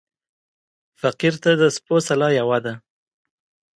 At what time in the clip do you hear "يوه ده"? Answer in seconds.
2.39-2.73